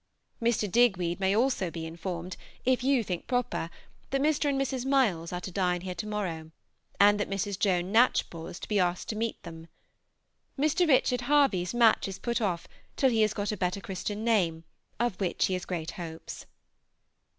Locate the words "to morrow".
5.93-6.49